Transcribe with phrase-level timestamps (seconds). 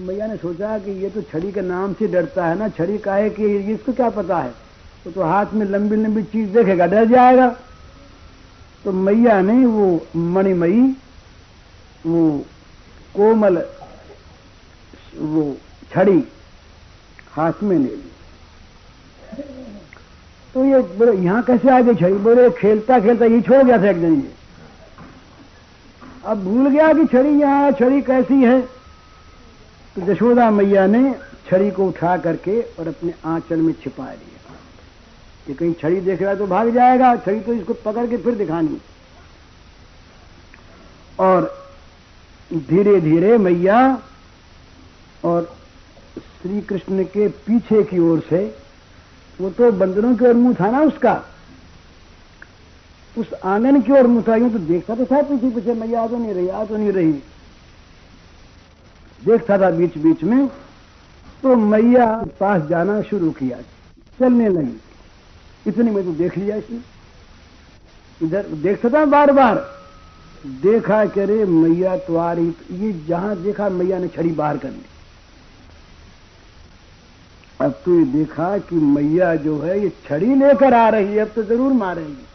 [0.00, 3.14] मैया ने सोचा कि ये तो छड़ी के नाम से डरता है ना, छड़ी का
[3.14, 4.50] है कि इसको क्या पता है?
[5.06, 7.48] वो तो हाथ में लंबी लंबी चीज़ देखेगा, डर जाएगा।
[8.84, 10.82] तो मैया ने वो मणिमयी,
[12.06, 12.44] वो
[13.14, 13.56] कोमल,
[15.18, 15.56] वो
[15.92, 16.22] छड़ी
[17.32, 18.10] हाथ में ले ली।
[20.54, 22.14] तो ये बोले, यहाँ कैसे आ गई छड़ी?
[22.14, 24.32] बोले खेलता खेलता ये छोड़ गया था एक दिन ये।
[26.24, 28.79] अब भूल गया कि छड़ी यहाँ छड़ी कैसी है?
[29.96, 31.02] तो जशोदा मैया ने
[31.48, 34.54] छड़ी को उठा करके और अपने आंचल में छिपा लिया
[35.46, 38.34] कि कहीं छड़ी देख रहा है तो भाग जाएगा, छड़ी तो इसको पकड़ के फिर
[38.34, 38.80] दिखानी।
[41.18, 41.50] और
[42.50, 43.80] धीरे धीरे मैया
[45.24, 45.56] और
[46.18, 48.44] श्री कृष्ण के पीछे की ओर से,
[49.38, 51.14] वो तो बंदरों की ओर मुँह था ना उसका,
[53.16, 56.06] उस आँगन की ओर मुँह था, यूँ तो देखता तो था पीछे पीछे मैया आ
[56.06, 57.12] तो नहीं रही, आ तो नहीं रही।
[59.22, 60.46] देखता था बीच बीच में
[61.42, 62.06] तो मैया
[62.40, 63.58] पास जाना शुरू किया।
[64.18, 64.80] चलने लगी।
[65.66, 66.56] इतनी में तो देख लिया
[68.20, 69.56] इधर देखता था बार बार।
[70.62, 74.84] देखा कि अरे मैया तुम्हारी, ये जहाँ देखा मैया ने छड़ी बाहर कर ली
[77.60, 81.28] अब तो ये देखा कि मैया जो है, ये छड़ी लेकर आ रही है, अब
[81.28, 82.26] तो ज़रूर मारेगी।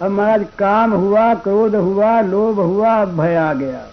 [0.00, 3.86] अब महाराज, काम हुआ, क्रोध हुआ, लोभ हुआ भय आ गया।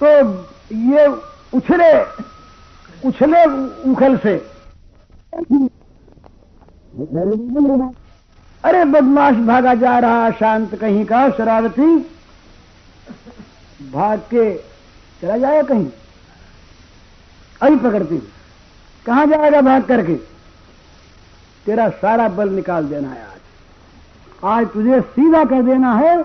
[0.00, 0.06] तो
[0.88, 1.06] ये
[1.54, 1.92] उछले
[3.08, 3.44] उछले
[3.90, 4.34] उखल से।
[8.64, 11.96] अरे बदमाश भागा जा रहा शांत कहीं का, शरारती।
[13.92, 14.54] भाग के
[15.22, 15.90] चला जाएगा कहीं।
[17.60, 18.18] अभी पकड़ती।
[19.06, 20.14] कहाँ जाएगा भाग करके?
[21.66, 26.22] तेरा सारा बल निकाल देना है आज। आज तुझे सीधा कर देना है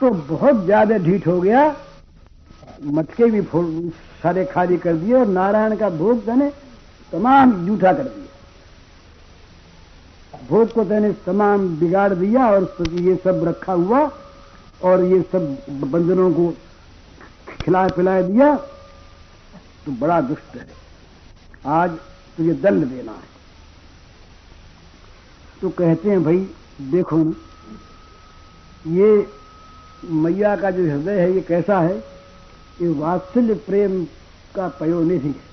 [0.00, 1.68] तो बहुत ज़्यादा ढीठ हो गया।
[2.86, 3.42] मटके भी
[4.22, 6.50] सारे खाली कर दिए और नारायण का भोग तने
[7.12, 8.26] तमाम जूठा कर दिया।
[10.48, 14.00] भोग को तने तमाम बिगाड़ दिया और ये सब रखा हुआ
[14.82, 16.50] और ये सब बंधनों को
[17.60, 18.54] खिला पिला दिया
[19.84, 20.66] तो बड़ा दुष्ट है।
[21.66, 21.90] आज
[22.36, 23.26] तुझे दंड देना है।
[25.60, 26.46] तो कहते हैं, भाई,
[26.90, 27.18] देखो,
[28.88, 29.26] ये
[30.04, 32.17] मैया का जो हृदय है, ये कैसा है?
[32.82, 34.04] ये वात्सल्य प्रेम
[34.54, 35.46] का पयोनिधि है।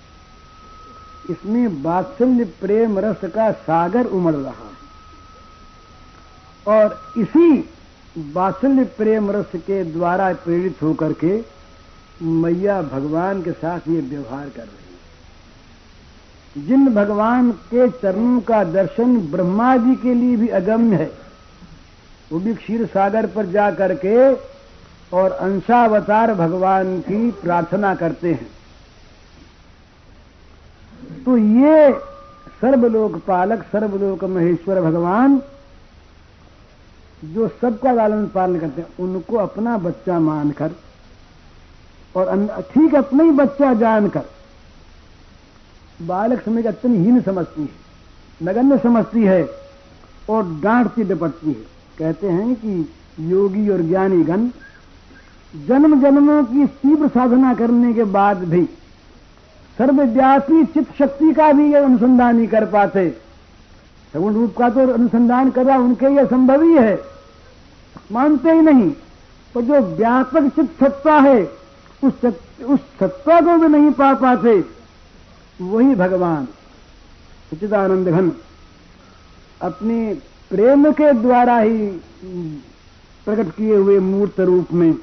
[1.29, 4.73] इसमें वात्सल्य प्रेम रस का सागर उमड़ रहा है।
[6.67, 7.69] और इसी
[8.33, 11.33] वात्सल्य प्रेम रस के द्वारा प्रेरित होकर के
[12.21, 14.93] मैया भगवान के साथ ये व्यवहार कर रही
[16.57, 21.11] है। जिन भगवान के चरणों का दर्शन ब्रह्मा जी के लिए भी अगम्य है,
[22.31, 24.33] वो भी क्षीर सागर पर जा करके
[25.11, 28.47] और अंशावतार भगवान की प्रार्थना करते हैं।
[31.25, 31.91] तो ये
[32.61, 35.41] सर्वलोक पालक, सर्वलोक महेश्वर भगवान
[37.23, 40.71] जो सबका लालन पालन करते हैं, उनको अपना बच्चा मानकर
[42.15, 44.23] और ठीक अपना ही बच्चा जानकर
[46.01, 47.69] बालक समझ अत्यंत हीन समझती है,
[48.41, 49.47] नगण्य समझती है
[50.29, 51.63] और डांटती डपटती है।
[51.99, 52.79] कहते हैं कि
[53.31, 54.47] योगी और ज्ञानी गण
[55.53, 58.63] जन्म जन्मों की तीव्र साधना करने के बाद भी
[59.77, 63.09] सर्वव्यापी चित्त शक्ति का भी ये अनुसंधान नहीं कर पाते।
[64.13, 66.99] सगुण रूप का तो अनुसंधान करना उनके लिए संभव ही है।
[68.11, 68.89] मानते ही नहीं,
[69.55, 71.41] पर जो व्यापक चित्त सत्ता है,
[72.03, 72.25] उस
[72.65, 74.53] उस सत्ता को भी नहीं पा पाते।
[75.59, 76.45] वही भगवान
[77.49, 78.31] सचिदानंद घन
[79.61, 80.13] अपने
[80.51, 81.87] प्रेम के द्वारा ही
[83.27, 84.93] प्रकट किए हुए मूर्त रूप में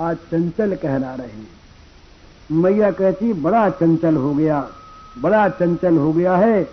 [0.00, 1.48] आज चंचल कहला रहे हैं।
[2.50, 4.68] मैया कहती, बड़ा चंचल हो गया,
[5.18, 6.64] बड़ा चंचल हो गया है।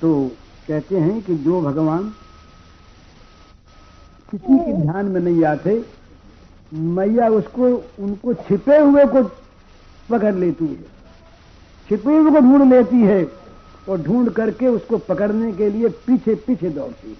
[0.00, 0.30] तो
[0.68, 2.14] कहते हैं कि जो भगवान
[4.30, 5.84] किसी के ध्यान में नहीं आते,
[6.74, 9.22] मैया उसको, उनको छिपे हुए को
[10.10, 10.82] पकड़ लेती है।
[11.88, 13.32] छिपे हुए को ढूंढ लेती है
[13.88, 17.16] और ढूंढ करके उसको पकड़ने के लिए पीछे पीछे दौड़ती है।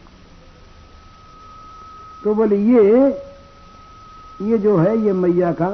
[2.24, 3.10] तो बोले, ये
[4.42, 5.68] ये जो है, ये मैया का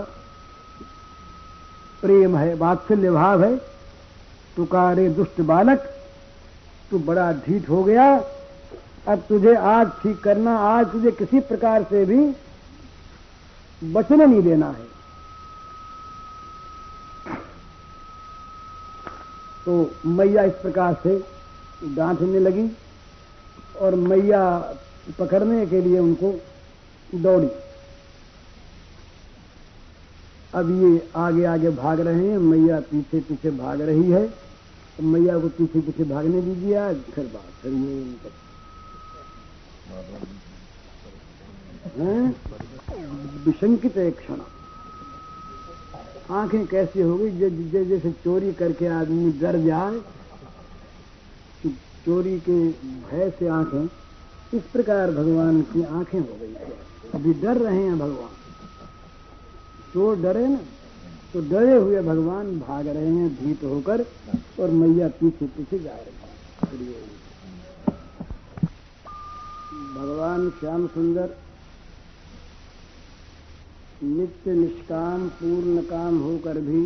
[2.02, 3.56] प्रेम है, वात्सल्य भाव है।
[4.56, 5.78] तुकारे दुष्ट बालक,
[6.90, 8.04] तू बड़ा ढीठ हो गया।
[9.08, 12.34] अब तुझे आज ठीक करना, आज तुझे किसी प्रकार से भी
[13.92, 14.86] बचने नहीं देना है।
[19.66, 21.18] तो मैया इस प्रकार से
[21.96, 22.68] डांटने लगी
[23.80, 24.42] और मैया
[25.18, 26.32] पकड़ने के लिए उनको
[27.14, 27.48] दौड़ी।
[30.52, 34.26] अब ये आगे आगे भाग रहे हैं। मैया पीछे पीछे भाग रही है।
[34.98, 37.74] तो मैया को पीछे पीछे भागने दीजिए आज। फिर बात ये
[43.46, 44.40] विशंकित एक क्षण।
[46.30, 47.30] आँखें कैसी हो गई?
[47.84, 50.00] जैसे चोरी करके आदमी डर जाए
[52.06, 52.58] चोरी के
[53.04, 53.84] भय से आँखें,
[54.52, 56.54] इस प्रकार भगवान की आँखें हो गई।
[57.14, 58.37] अभी डर रहे हैं भगवान।
[59.92, 60.60] चोर डरे ना
[61.32, 64.04] तो डरे हुए भगवान भाग रहे हैं, भीत होकर,
[64.60, 67.02] और मैया पीछे पीछे जा रहे हैं।
[69.94, 71.36] भगवान श्याम सुंदर,
[74.02, 76.82] नित्य निष्काम, पूर्ण काम होकर भी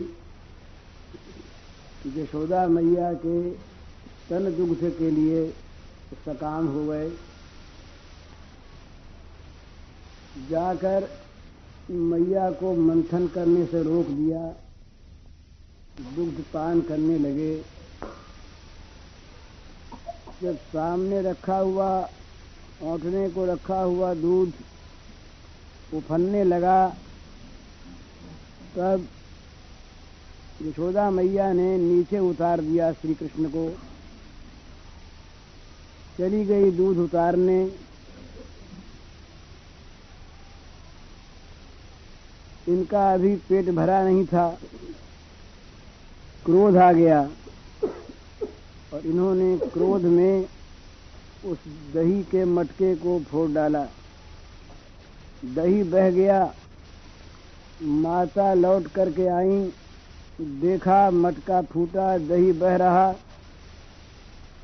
[2.12, 3.50] यशोदा मैया के
[4.28, 5.46] तन दुग्ध के लिए
[6.24, 7.10] सकाम हो गए।
[10.50, 11.08] जाकर
[11.90, 14.54] मैया को मंथन करने से रोक दिया,
[16.16, 17.62] दुग्ध पान करने लगे।
[20.42, 22.08] जब सामने रखा हुआ,
[22.82, 24.52] औंठने को रखा हुआ दूध
[25.94, 26.88] उफलने लगा,
[28.76, 29.06] तब
[30.62, 33.70] यशोदा मैया ने नीचे उतार दिया श्री कृष्ण को।
[36.18, 37.72] चली गई दूध उतारने।
[42.68, 44.58] इनका अभी पेट भरा नहीं था,
[46.44, 47.30] क्रोध आ गया।
[48.92, 50.46] और इन्होंने क्रोध में
[51.44, 51.58] उस
[51.94, 53.86] दही के मटके को फोड़ डाला।
[55.44, 56.54] दही बह गया।
[57.82, 59.72] माता लौट करके आई।
[60.40, 63.14] देखा, मटका फूटा, दही बह रहा।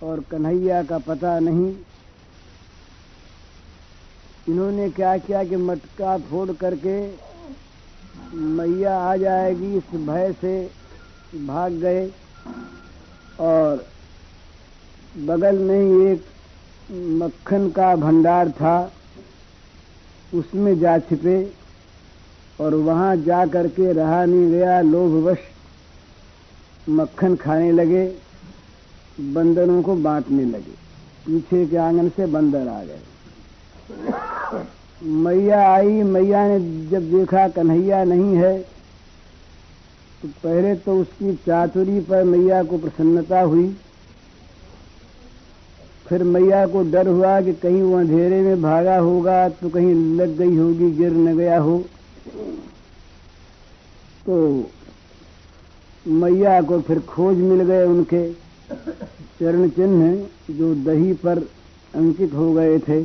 [0.03, 1.77] और कन्हैया का पता नहीं।
[4.49, 7.28] इन्होंने क्या किया कि मटका फोड़ करके
[8.35, 10.71] मैया आ जाएगी इस भय से,
[11.47, 12.11] भाग गए।
[13.41, 13.87] और
[15.17, 16.25] बगल में ही एक
[16.91, 18.93] मक्खन का भंडार था,
[20.35, 21.53] उसमें जा छिपे
[22.61, 25.39] और वहाँ जा करके रहा नहीं गया, लोभवश
[26.89, 28.07] मक्खन खाने लगे,
[29.21, 30.73] बंदरों को बांटने लगे।
[31.27, 33.01] पीछे के आँगन से बंदर आ गए।
[35.03, 36.59] मैया आई, मैया ने
[36.91, 38.59] जब देखा कन्हैया नहीं है
[40.23, 43.69] तो पहले तो उसकी चातुरी पर मैया को प्रसन्नता हुई।
[46.07, 50.37] फिर मैया को डर हुआ कि कहीं वो अंधेरे में भागा होगा तो कहीं लग
[50.37, 51.79] गई होगी, गिर न गया हो।
[54.27, 54.71] तो
[56.07, 58.31] मैया को फिर खोज मिल गए उनके।
[59.41, 61.39] चरण चिन्ह जो दही पर
[61.95, 63.03] अंकित हो गए थे।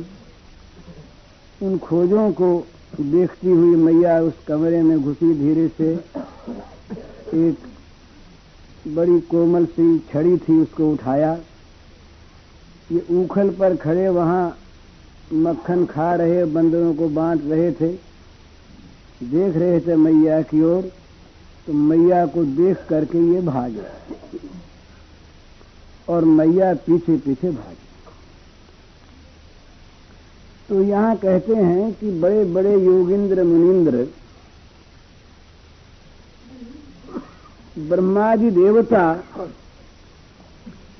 [1.64, 2.48] उन खोजों को
[3.00, 5.92] देखती हुई मैया उस कमरे में घुसी धीरे से।
[7.38, 7.56] एक
[8.86, 11.32] बड़ी कोमल सी छड़ी थी उसको उठाया।
[12.92, 14.56] ये ऊखल पर खड़े वहाँ
[15.32, 17.88] मक्खन खा रहे बंदरों को बांट रहे थे।
[19.24, 20.90] देख रहे थे मैया की ओर
[21.66, 23.86] तो मैया को देख करके ये भागे
[26.08, 27.82] और मैया पीछे पीछे भागी।
[30.68, 34.06] तो यहाँ कहते हैं कि बड़े बड़े योगिंद्र मुनिंद्र,
[37.78, 39.02] ब्रह्मादि देवता,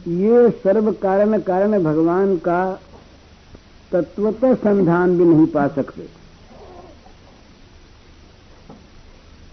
[0.08, 2.58] ये सर्व कारण कारण भगवान का
[3.92, 6.08] तत्वतः संधान भी नहीं पा सकते।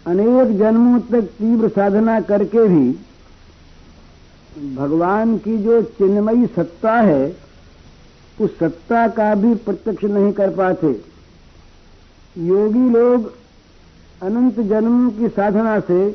[0.07, 2.91] अनेक जन्मों तक तीव्र साधना करके भी
[4.75, 7.29] भगवान की जो चिन्मयी सत्ता है
[8.41, 10.87] उस सत्ता का भी प्रत्यक्ष नहीं कर पाते।
[12.35, 13.31] योगी लोग
[14.21, 16.11] अनंत जन्म की साधना से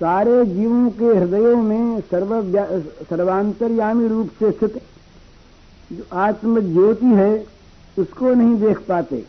[0.00, 2.30] सारे जीवों के हृदयों में सर्व
[3.04, 4.82] सर्वांतरयामी रूप से स्थित
[5.92, 7.46] जो आत्म ज्योति है,
[7.98, 9.24] उसको नहीं देख पाते।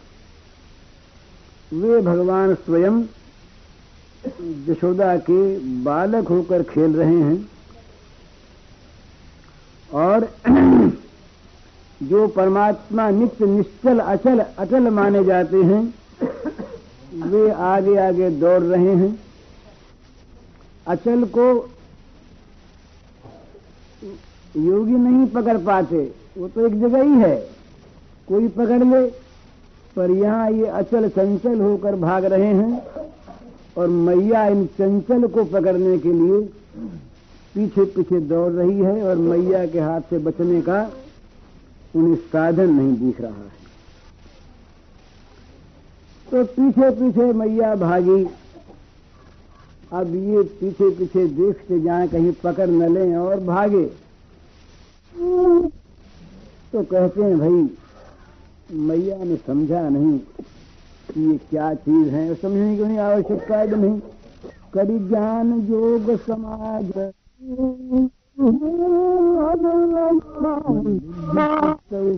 [1.72, 3.02] वे भगवान स्वयं
[4.68, 5.42] यशोदा के
[5.84, 7.48] बालक होकर खेल रहे हैं
[9.92, 10.28] और
[12.02, 15.82] जो परमात्मा नित्य, निश्चल, अचल अचल माने जाते हैं,
[17.24, 19.18] वे आगे आगे दौड़ रहे हैं।
[20.88, 21.48] अचल को
[24.56, 27.36] योगी नहीं पकड़ पाते, वो तो एक जगह ही है।
[28.28, 29.06] कोई पकड़ ले,
[29.96, 32.82] पर यहाँ ये अचल चंचल होकर भाग रहे हैं,
[33.78, 36.42] और मैया इन चंचल को पकड़ने के लिए
[37.56, 40.82] पीछे पीछे दौड़ रही है, और मैया के हाथ से बचने का
[41.96, 43.58] उन्हें साधन नहीं दिख रहा है।
[46.32, 48.24] तो पीछे पीछे मैया भागी,
[49.94, 53.86] अब ये पीछे पीछे देखते जाए, कहीं पकड़ न लें और भागे।
[56.72, 57.70] तो कहते हैं, भाई,
[58.78, 60.20] मैया ने समझा नहीं
[61.10, 64.00] कि ये क्या चीज़ है, समझने की नहीं आवश्यकता भी नहीं।
[64.74, 66.92] करी ज्ञान, योग, समाज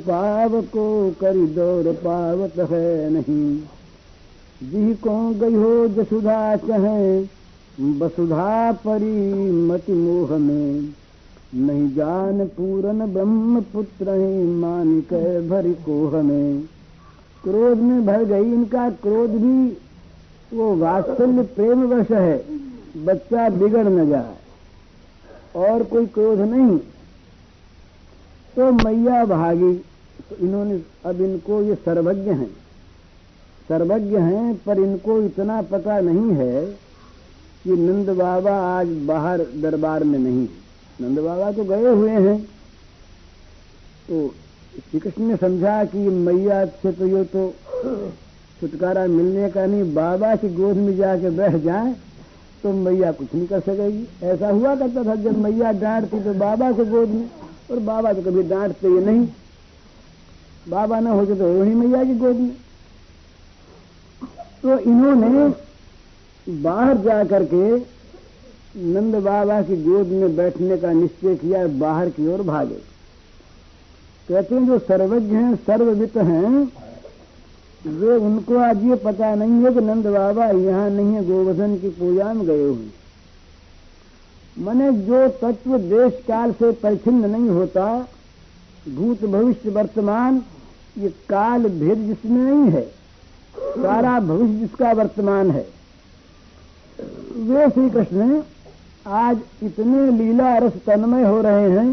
[0.08, 3.60] पाव को करी दौर पावत है नहीं।
[4.64, 7.22] जी को गई हो जसुधा चहे
[8.00, 10.94] वसुधा परी मति मोह में।
[11.56, 16.62] नहीं जान पूरन ब्रह्म पुत्र ही मान के भरी कोह में।
[17.44, 19.78] क्रोध में भर गई इनका क्रोध भी,
[20.58, 22.46] वो वात्सल्य प्रेम वश है,
[23.06, 24.41] बच्चा बिगड़ न जाए।
[25.56, 26.78] और कोई क्रोध नहीं।
[28.56, 29.74] तो मैया भागी
[30.30, 32.50] तो इन्होंने, अब इनको ये सर्वज्ञ हैं।
[33.70, 36.64] सर्वज्ञ हैं, पर इनको इतना पता नहीं है
[37.64, 40.60] कि नंद बाबा आज बाहर दरबार में नहीं है।
[41.02, 42.40] नंद बाबा तो गए हुए हैं।
[44.08, 44.28] तो
[44.80, 47.54] श्री कृष्ण ने समझा कि मैया से तो ये तो
[48.62, 51.94] छुटकारा मिलने का नहीं, बाबा की गोद में जाके बैठ जाए।
[52.64, 56.72] तो मैया कुछ नहीं कर सकेगी। ऐसा हुआ करता था, जब मैया डांटती तो बाबा
[56.72, 57.30] के गोद में
[57.72, 59.28] और बाबा तो कभी डांटते ही नहीं।
[60.70, 62.56] बाबा ना होते तो वही मैया की गोद में।
[64.64, 65.48] तो इन्होंने
[66.62, 67.78] बाहर जा करके
[68.84, 72.80] नंद बाबा की गोद में बैठने का निश्चय किया बाहर की ओर भागे।
[74.30, 76.66] कहते हैं, जो सर्वज्ञ हैं सर्ववित हैं
[77.86, 81.90] वे उनको आज ये पता नहीं है कि नंद बाबा यहाँ नहीं है, गोवर्धन की
[81.92, 82.90] पूजा में गए हुए
[84.58, 87.86] मने जो तत्व देश काल से परिचिन्न नहीं होता,
[88.90, 90.42] भूत भविष्य वर्तमान,
[90.98, 92.82] ये काल भेद जिसमें नहीं है,
[93.56, 95.66] सारा भविष्य जिसका वर्तमान है।
[97.40, 98.42] वे श्री कृष्ण
[99.08, 101.88] आज इतने लीला रस तन्मय हो रहे हैं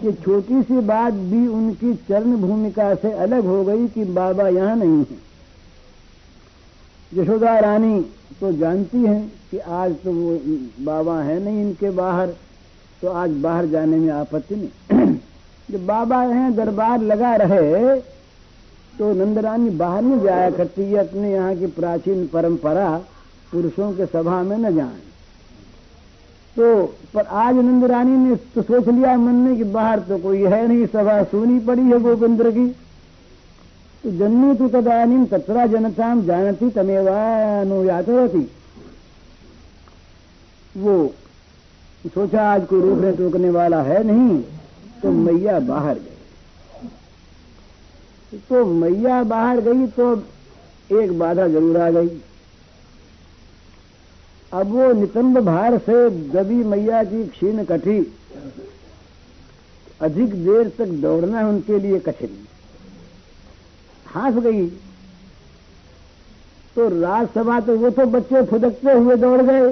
[0.00, 4.76] कि छोटी सी बात भी उनकी चरण भूमिका से अलग हो गई कि बाबा यहाँ
[4.76, 5.16] नहीं है।
[7.12, 8.00] यशोदा रानी
[8.40, 10.38] तो जानती हैं कि आज तो वो
[10.84, 12.34] बाबा है नहीं इनके बाहर
[13.02, 15.06] तो आज बाहर जाने में आपत्ति नहीं।
[15.70, 18.00] जब बाबा हैं, दरबार लगा रहे
[18.98, 22.88] तो नंदरानी बाहर नहीं जाया करती है अपने यहाँ की प्राचीन परंपरा
[23.52, 25.07] पुरुषों के सभा में न जाए।
[26.58, 26.66] तो
[27.14, 30.66] पर आज नंद रानी ने तो सोच लिया मन में कि बाहर तो कोई है
[30.68, 32.66] नहीं, सभा सुनी पड़ी है गोविंद्र की।
[34.04, 38.40] तो जन्मी तू तदानी तत्रा जानती तमेवानुयात रहती
[40.74, 40.96] वो
[42.04, 44.38] सोचा, आज कोई रोकने टोकने वाला है नहीं
[45.02, 46.88] तो मैया बाहर गई।
[48.50, 50.14] तो मैया बाहर गई तो
[50.92, 52.08] एक बाधा ज़रूर आ गई।
[54.52, 58.14] अब वो नितंब भार से दबी मैया की क्षीण कठी।
[60.00, 62.36] अधिक देर तक दौड़ना उनके लिए कठिन।
[64.06, 64.66] हास गई।
[66.76, 69.70] तो राजसभा तो वो तो बच्चे फुदकते हुए दौड़ गए।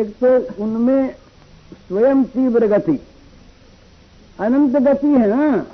[0.00, 1.14] एक तो उनमें
[1.88, 2.98] स्वयं तीव्र गति।
[4.40, 5.66] अनंत गति है ना?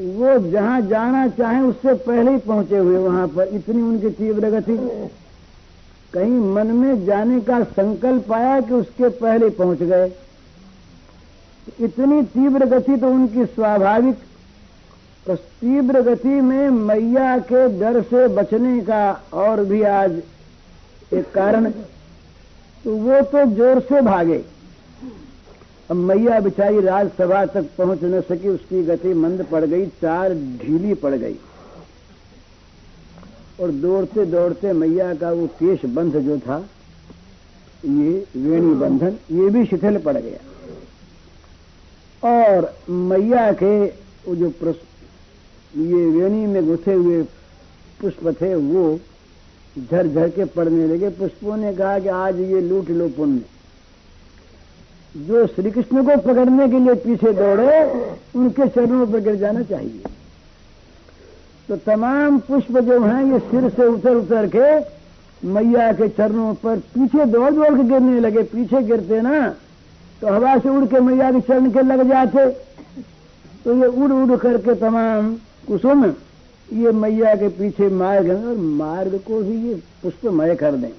[0.00, 4.78] वो जहाँ जाना चाहे उससे पहले ही पहुँचे हुए वहाँ पर। इतनी उनकी तीव्र गति।
[6.14, 10.12] कहीं मन में जाने का संकल्प आया कि उसके पहले पहुँच गए।
[11.80, 14.16] इतनी तीव्र गति तो उनकी स्वाभाविक
[15.26, 19.02] तो तीव्र गति में मैया के डर से बचने का
[19.34, 20.20] और भी आज
[21.12, 21.70] एक कारण
[22.84, 24.42] तो वो तो ज़ोर से भागे।
[25.90, 30.94] अब मैया बिचारी राजसभा तक पहुँच न सकी, उसकी गति मंद पड़ गई, चार ढीली
[30.96, 31.36] पड़ गई।
[33.60, 36.58] और दौड़ते दौड़ते मैया का वो केश बंध जो था,
[37.84, 40.38] ये वेणी बंधन, ये भी शिथिल पड़ गया।
[42.22, 43.84] और मैया के
[44.26, 44.48] वो जो
[45.74, 47.22] ये वेणी में गुथे हुए
[48.00, 48.98] पुष्प थे, वो
[49.80, 53.40] झर झर के पड़ने लगे। पुष्पों ने कहा कि आज ये लूट लो पुण्य।
[55.16, 57.82] जो श्री कृष्ण को पकड़ने के लिए पीछे दौड़े,
[58.34, 60.02] उनके चरणों पर गिर जाना चाहिए।
[61.68, 66.78] तो तमाम पुष्प जो हैं, ये सिर से उतर उतर के मैया के चरणों पर
[66.94, 69.48] पीछे दौड़ दौड़ के गिरने लगे। पीछे गिरते ना
[70.20, 72.48] तो हवा से उड़ के मैया के चरण के लग जाते।
[73.64, 75.34] तो ये उड़ उड़ करके तमाम
[75.68, 76.04] कुसुम,
[76.68, 80.90] ये मैया के पीछे मार्ग है और मार्ग को ही ये पुष्पमय कर दें।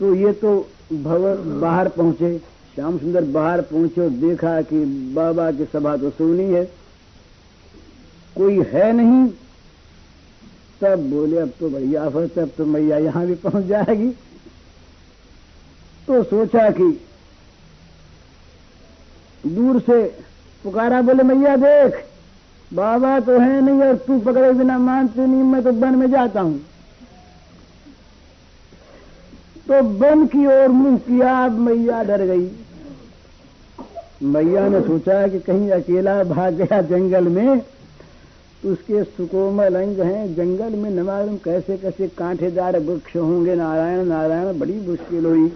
[0.00, 0.54] तो ये तो
[0.92, 2.36] भवन बाहर पहुँचे,
[2.74, 6.64] श्याम सुंदर बाहर पहुँचे और देखा कि बाबा की सभा तो सुनी है।
[8.36, 9.26] कोई है नहीं।
[10.80, 14.08] तब बोले, अब तो बढ़िया आफत अब तो मैया यहाँ भी पहुँच जाएगी।
[16.06, 17.00] तो सोचा कि
[19.44, 20.02] दूर से
[20.64, 22.04] पुकारा, बोले, मैया, देख,
[22.74, 26.40] बाबा तो है नहीं और तू पकड़े बिना मानते नहीं, मैं तो वन में जाता
[26.40, 26.58] हूँ।
[29.68, 32.50] तो वन की ओर मुँह किया, अब मैया डर गई।
[34.22, 37.73] मैया ने सोचा कि कहीं अकेला भाग गया जंगल में तो
[38.64, 44.74] उसके सुकोमल अंग हैं। जंगल में न कैसे कैसे कांटेदार वृक्ष होंगे। नारायण नारायण, बड़ी
[44.74, 45.48] मुश्किल हुई।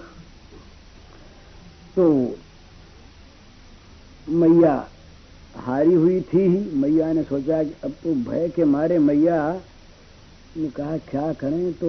[1.97, 2.35] तो
[4.29, 4.89] मैया
[5.57, 9.61] हारी हुई थी। मैया ने सोचा कि अब तो भय के मारे मैया
[10.57, 11.73] ने कहा, क्या करें?
[11.73, 11.89] तो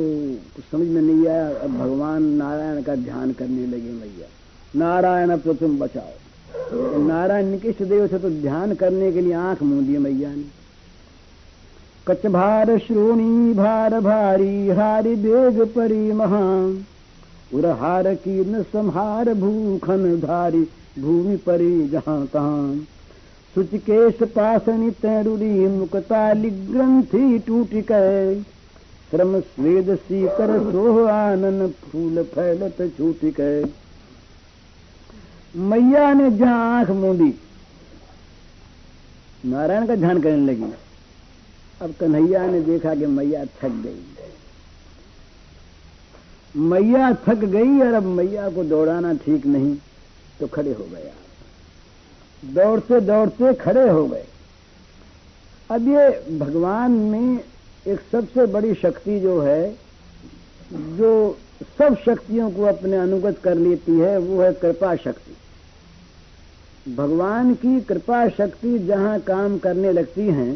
[0.71, 4.27] समझ में नहीं आया। अब भगवान नारायण का ध्यान करने लगे मैया।
[4.75, 9.63] नारायण, अब तो तुम बचाओ। नारायण निकृष्ट देव से तो ध्यान करने के लिए आँख
[9.63, 10.58] मूंद मैया ने।
[12.09, 16.85] कच भार श्रोणी भार भारी हारी बेग परी महान
[17.53, 20.61] उरहार कीर्ण संहार भूखन धारी,
[20.99, 22.79] भूमि परी जहाँ तहां।
[23.55, 28.33] सुचकेश पासनी तैरुरी मुकताली ग्रंथि टूट गए
[29.11, 33.63] श्रम स्वेद सीकर सोह आनन फूल फैलत छूट गए
[35.55, 37.33] मैया ने जहाँ आँख मूंदी।
[39.45, 40.73] नारायण का ध्यान करने लगी।
[41.81, 44.01] अब कन्हैया ने देखा कि मैया थक गई।
[46.55, 49.75] मैया थक गई और अब मैया को दौड़ाना ठीक नहीं
[50.39, 51.11] तो खड़े हो गए
[52.43, 54.25] दौड़ते दौड़ते खड़े हो गए।
[55.69, 57.39] अब ये भगवान में
[57.87, 59.75] एक सबसे बड़ी शक्ति जो है,
[60.71, 61.37] जो
[61.77, 65.35] सब शक्तियों को अपने अनुगत कर लेती है, वो है कृपा शक्ति।
[66.95, 70.53] भगवान की कृपा शक्ति जहाँ काम करने लगती हैं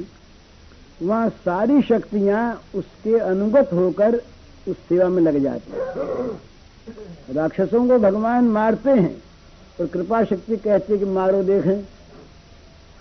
[1.01, 4.15] वहाँ सारी शक्तियाँ उसके अनुगत होकर
[4.67, 9.15] उस सेवा में लग जाती हैं। राक्षसों को भगवान मारते हैं
[9.79, 11.83] और कृपा शक्ति कहते कि मारो देखें,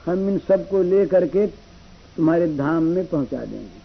[0.07, 3.81] हम इन सबको ले करके तुम्हारे धाम में पहुँचा देंगे।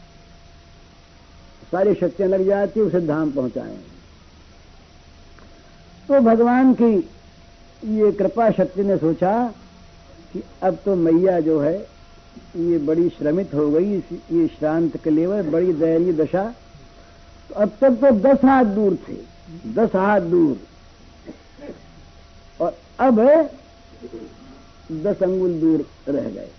[1.72, 3.96] सारी शक्तियाँ लग जाती उसे धाम पहुंचाएँगे।
[6.08, 6.94] तो भगवान की
[7.84, 9.32] ये कृपा शक्ति ने सोचा
[10.34, 11.97] कि अब तो मैया जो है
[12.58, 13.98] ये बड़ी श्रमित हो गई
[14.32, 16.44] ये श्रांत के लिए बड़ी दयनीय दशा।
[17.50, 19.16] तो अब तक तो दस हाथ दूर थे,
[19.74, 20.58] दस हाथ दूर।
[22.62, 23.20] और अब
[25.04, 26.50] दस अंगुल दूर रह गए।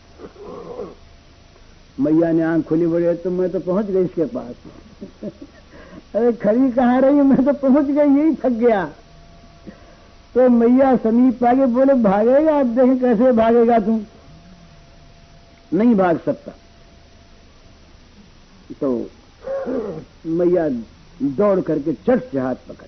[2.00, 4.54] मैया ने आँख खुली बड़ी तो मैं तो पहुँच गई इसके पास।
[6.14, 7.20] अरे खड़ी कहाँ रही?
[7.22, 8.84] मैं तो पहुँच गई, यही थक गया।
[10.34, 12.58] तो मैया समीप आगे बोले, भागेगा?
[12.60, 13.98] अब देखें कैसे भागेगा तुम
[15.72, 16.52] नहीं भाग सकता।
[18.80, 19.10] तो
[20.28, 20.68] मैया
[21.36, 22.86] दौड़ करके चट से हाथ पकड़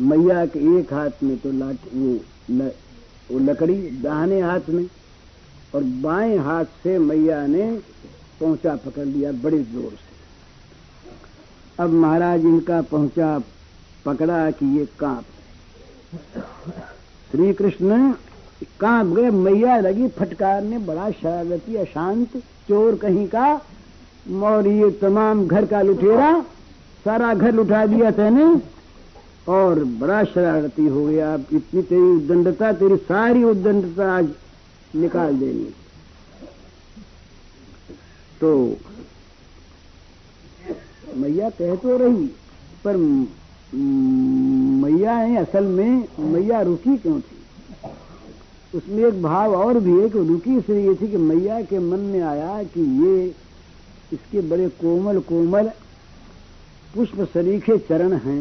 [0.00, 2.12] मैया के एक हाथ में तो लाठ वो
[2.50, 2.70] ल,
[3.30, 4.86] वो लकड़ी दाहिने हाथ में
[5.74, 7.70] और बाएँ हाथ से मैया ने
[8.40, 13.38] पहुँचा पकड़ लिया बड़े ज़ोर से। अब महाराज इनका पहुँचा
[14.04, 15.24] पकड़ा कि ये काँप।
[17.30, 18.14] श्री कृष्ण
[18.80, 22.36] काँप गए मैया लगी, फटकार ने बड़ा शरारती, अशांत,
[22.68, 23.60] चोर कहीं का,
[24.42, 26.40] और ये तमाम घर का लुटेरा,
[27.04, 28.44] सारा घर लुटा दिया तेने,
[29.48, 34.28] और बड़ा शरारती हो गया। अब इतनी तेरी उद्दंडता, तेरी सारी उद्दंडता आज
[34.94, 35.72] निकाल देनी
[38.40, 38.76] तो
[41.16, 42.26] मैया कह तो रही,
[42.84, 42.96] पर
[44.82, 47.37] मैया है असल में, मैया रुकी क्यों थी?
[48.72, 52.00] उसमें एक भाव और भी है कि रुकी इसलिए ये थी कि मैया के मन
[52.00, 53.26] में आया कि ये
[54.12, 55.70] इसके बड़े कोमल कोमल
[56.94, 58.40] पुष्प सरीखे चरण हैं।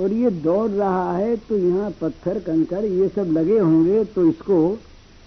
[0.00, 4.58] और ये दौड़ रहा है तो यहाँ पत्थर, कंकर ये सब लगे होंगे तो इसको,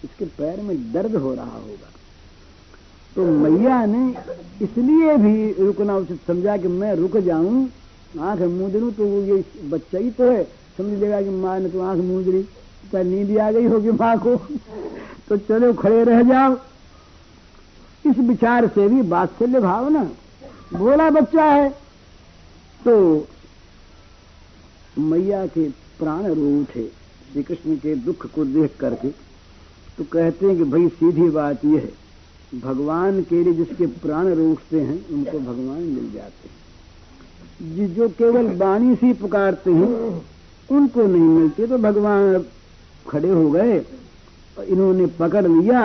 [0.04, 1.90] इसके पैर में दर्द हो रहा होगा।
[3.16, 4.08] तो मैया ने
[4.62, 7.70] इसलिए भी रुकना उचित समझा कि मैं रुक जाऊँ,
[8.20, 10.44] आँख मूंद लू तो ये बच्चा ही तो है,
[10.78, 12.46] समझ लेगा कि माँ ने तो आँख मूंद ली।
[12.92, 14.36] तो नींद आ गई होगी माँ को।
[15.30, 16.58] तो चलो खड़े रह जाओ।
[18.06, 20.04] इस विचार से भी बात्सल्य भाव ना
[20.74, 21.70] बोला, बच्चा है।
[22.86, 23.28] तो
[25.00, 25.68] मैया के
[26.00, 26.84] प्राण रो उठे।
[27.32, 29.08] श्री कृष्ण के दुख को देख करके
[29.98, 34.80] तो कहते हैं कि भाई, सीधी बात यह है। भगवान के लिए जिसके प्राण रोकते
[34.80, 40.22] हैं, उनको भगवान मिल जाते हैं। जो केवल बाणी से पुकारते हैं,
[40.70, 42.46] उनको नहीं मिलते तो भगवान
[43.10, 43.80] खड़े हो गए
[44.58, 45.82] और इन्होंने पकड़ लिया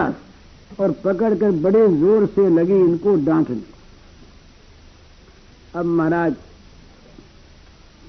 [0.81, 3.63] और पकड़कर बड़े ज़ोर से लगे इनको डांटने
[5.75, 6.35] अब महाराज,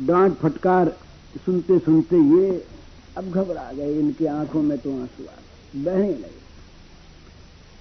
[0.08, 0.90] डांट फटकार
[1.46, 2.66] सुनते सुनते ये
[3.18, 5.34] अब घबरा गए, इनकी आँखों में तो आँसू आ
[5.76, 6.40] बहने लगे।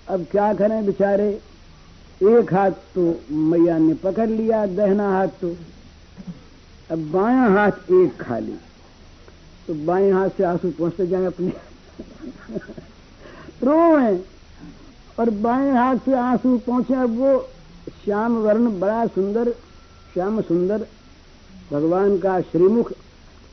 [0.08, 1.30] अब क्या करें बेचारे?
[2.20, 5.54] एक हाथ तो मैया ने पकड़ लिया दहना हाथ तो।
[6.90, 8.56] अब बाया हाथ एक खाली
[9.70, 11.50] तो बाएँ हाथ से आँसू पहुँचते जाए अपने।
[13.62, 14.14] रो है
[15.18, 17.38] और बाएँ हाथ से आँसू पहुँचे अब वो
[18.04, 19.50] श्याम वर्ण बड़ा सुंदर,
[20.12, 20.86] श्याम सुंदर,
[21.72, 22.92] भगवान का श्रीमुख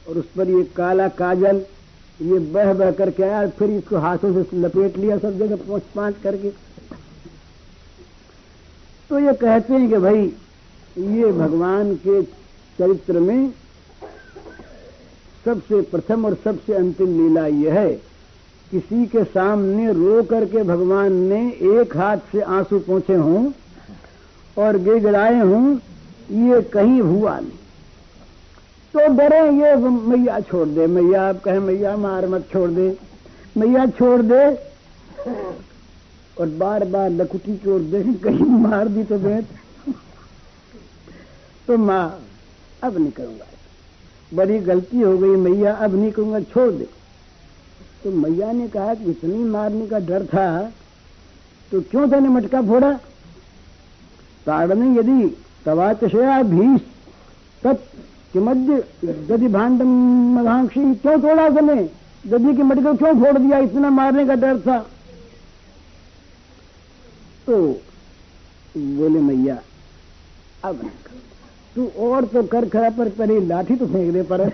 [0.09, 1.61] और उस पर ये काला काजल,
[2.21, 6.15] ये बह बह करके आया, फिर इसको हाथों से लपेट लिया, सब जगह पहुँच पाँच
[6.23, 6.49] करके।
[9.09, 10.25] तो ये कहते हैं कि भाई,
[10.97, 12.21] ये भगवान के
[12.79, 13.53] चरित्र में
[15.47, 17.91] सबसे प्रथम और सबसे अंतिम लीला यह है,
[18.71, 21.39] किसी के सामने रो करके भगवान ने
[21.73, 23.51] एक हाथ से आँसू पहुँचे हों
[24.57, 25.77] और गिड़गिड़ाए हों,
[26.41, 27.51] ये कहीं हुआ नहीं।
[28.93, 32.95] तो डरे, ये मैया छोड़ दे, मैया आप कहें, मैया, मार मत छोड़ दे,
[33.57, 34.45] मैया छोड़ दे।
[36.37, 39.45] और बार बार लकुटी की ओर देख, कहीं मार दी तो बेट
[41.67, 42.19] तो माँ,
[42.83, 43.45] अब नहीं करूँगा।
[44.31, 46.87] बड़ी गलती हो गई मैया, अब नहीं करूँगा छोड़ दे।
[48.03, 50.47] तो मैया ने कहा कि इतनी मारने का डर था
[51.71, 52.91] तो क्यों तेने मटका फोड़ा?
[54.45, 55.27] ताड़ने यदि
[55.65, 56.81] तवाचया भीष
[57.63, 57.85] तत्
[58.33, 59.89] किमद्य गति भांडम
[60.35, 61.75] मधांक्षी क्यों तोड़ा तने?
[62.27, 63.57] गदी के मटके क्यों फोड़ दिया?
[63.59, 64.77] इतना मारने का डर था।
[67.47, 67.57] तो
[68.77, 69.57] बोले मैया,
[70.63, 70.89] अब
[71.77, 74.45] तू और तो कर खरा पर पहले लाठी तो फेंक दे पर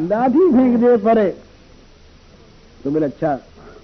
[0.00, 1.28] लाठी फेंक दे परे
[2.84, 3.34] तो बोले अच्छा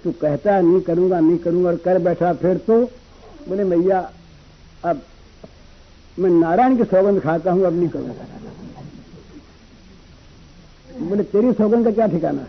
[0.03, 2.79] तू कहता नहीं करूँगा नहीं करूँगा, और कर बैठा फिर तो?
[3.47, 3.99] बोले, मैया,
[4.85, 5.01] अब
[6.19, 8.13] मैं नारायण की सौगंध खाता हूँ, अब नहीं करूँगा।
[10.99, 12.47] बोले, तेरी सौगंध का क्या ठिकाना है?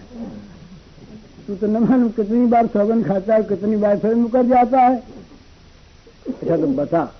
[1.47, 4.97] तू तो न मालूम कितनी बार सौगंध खाता है, कितनी बार फिर मुकर जाता है।
[6.29, 7.13] अच्छा तो बता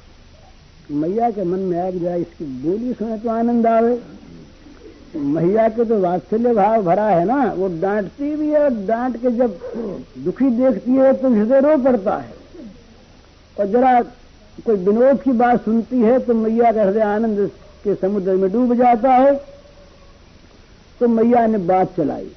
[0.91, 3.99] मैया के मन में कि जरा इसकी बोली सुने तो आनंद आवे।
[5.17, 9.59] मैया के तो वात्सल्य भाव भरा है ना, वो डांटती भी है, डांट के जब
[10.25, 12.35] दुखी देखती है तो हृदय रो पड़ता है।
[13.57, 14.01] और जरा
[14.65, 17.51] कोई विनोद की बात सुनती है तो मैया का हृदय आनंद
[17.85, 19.35] के समुद्र में डूब जाता है।
[21.01, 22.31] तो मैया ने बात चलाई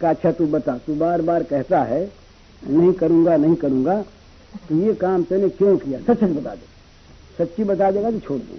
[0.00, 2.08] का अच्छा तू बता, तू बार बार कहता है,
[2.62, 4.00] नहीं करूँगा नहीं करूँगा
[4.68, 5.98] तो ये काम तेने क्यों किया?
[6.00, 6.74] सच सच बता दे।
[7.38, 8.58] सच्ची बता देगा तो छोड़ दू।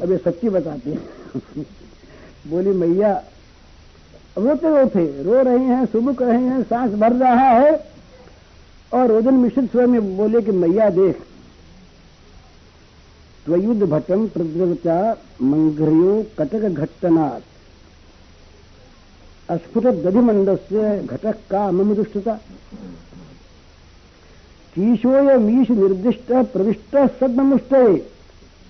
[0.00, 1.08] अब ये सच्ची बताते हैं।
[2.46, 3.24] बोली, मैया,
[4.38, 7.92] रोते रोते, रो रहे हैं, सुबह रहे हैं, सांस भर रहा है।
[8.92, 11.20] और रोजन मिश्रित स्वर में बोले कि, मैया, देख,
[13.44, 17.40] त्वयुद्ध भटम प्रद्रवचा मंगरियो कटक घट्टनाथ
[19.50, 23.11] अस्फुट दधिमंड से घटक का ममुदुष्टता कीशोय
[24.76, 27.74] मीश निर्दिष्ट प्रविष्ट सदमुष्ट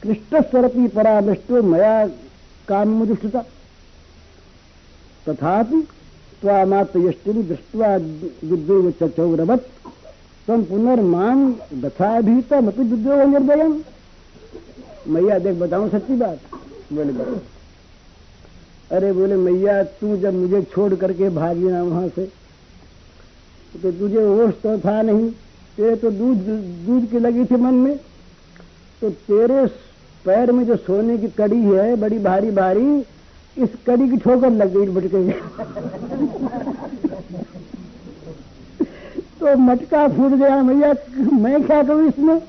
[0.02, 2.06] कृष्णस्वरपी परामृष्टो मया
[2.68, 3.42] कामुदुष्टता
[5.26, 5.80] तथापि
[6.40, 9.68] त्वामात्मयष्टिम दृष्ट्वा दुर्देव चौरवत।
[10.48, 13.80] तम पुनर्मान दथाभीतमपि दुर्देव निर्दयम।
[15.06, 16.38] मैया, देख, बताऊँ सच्ची बात।
[16.92, 17.38] बोले बताओ
[18.90, 22.24] अरे, बोले, मैया, तू जब मुझे छोड़ करके भागी ना वहाँ से
[23.74, 25.30] तो तुझे होश तो था नहीं।
[25.76, 26.38] तेरे तो दूध
[26.86, 27.96] दूध की लगी थी मन में।
[29.02, 29.66] तो तेरे
[30.24, 32.98] पैर में जो सोने की कड़ी है, बड़ी भारी भारी,
[33.56, 35.32] इस कड़ी की ठोकर लग गई भटके
[39.40, 40.92] तो मटका फूट गया, भैया,
[41.34, 42.40] मैं क्या करूँ इसमें?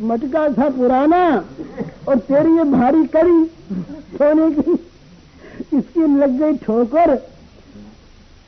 [0.00, 1.22] मटका था पुराना,
[2.08, 3.44] और तेरी ये भारी कड़ी
[4.14, 4.72] सोने की,
[5.76, 7.14] इसकी लग गई ठोकर।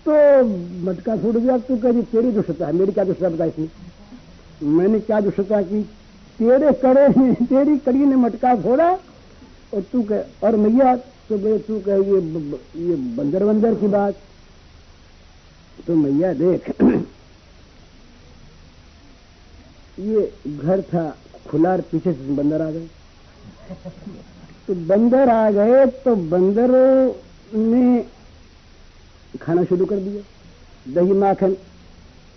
[0.06, 0.12] तो
[0.86, 3.68] मटका फूट गया, तू कह तेरी दुष्टता है मेरी क्या दुष्टता बताई इसमें
[4.62, 5.82] मैंने क्या दुष्टता की?
[6.38, 7.08] तेरे कड़े
[7.46, 8.90] तेरी कड़ी ने मटका फोड़ा
[9.74, 10.96] और तू कह, और मैया
[11.28, 12.18] तो गए तू कह, ये
[12.80, 14.14] ये बंदर बंदर की बात।
[15.86, 16.70] तो मैया, देख,
[20.00, 21.16] ये घर था,
[21.50, 22.86] खुला पीछे से बंदर आ गए।
[24.68, 26.70] तो बंदर आ गए तो बंदर
[27.54, 27.98] ने
[29.36, 30.22] खाना शुरू कर दिया।
[30.94, 31.56] दही माखन।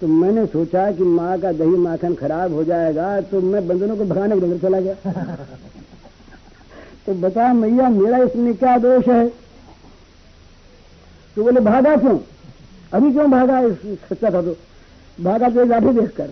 [0.01, 4.05] तो मैंने सोचा कि माँ का दही माखन खराब हो जाएगा तो मैं बंधनों को
[4.05, 4.95] भगाने के लिए चला गया।
[7.05, 9.27] तो बता मैया, मेरा इसमें क्या दोष है?
[11.35, 12.17] तो बोले, भागा क्यों?
[12.93, 13.61] अभी क्यों भागा?
[14.09, 14.55] सच्चा था तो।
[15.17, 16.29] भागा तो लाठी देखकर।